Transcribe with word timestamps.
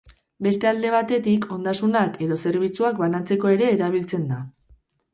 Beste 0.45 0.69
alde 0.69 0.93
batetik, 0.95 1.45
ondasunak 1.57 2.19
edo 2.29 2.39
zerbitzuak 2.47 3.01
banatzeko 3.05 3.55
ere 3.57 3.73
erabiltzen 3.79 4.29
da. 4.35 4.45